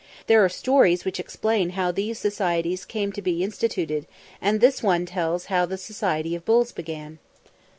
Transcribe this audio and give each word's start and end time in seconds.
There 0.25 0.43
are 0.43 0.49
stories 0.49 1.05
which 1.05 1.19
explain 1.19 1.69
how 1.77 1.91
these 1.91 2.17
societies 2.17 2.85
came 2.85 3.11
to 3.11 3.21
be 3.21 3.43
instituted, 3.43 4.07
and 4.41 4.59
this 4.59 4.81
one 4.81 5.05
tells 5.05 5.45
how 5.45 5.67
the 5.67 5.77
Society 5.77 6.33
of 6.33 6.43
Bulls 6.43 6.71
began. 6.71 7.19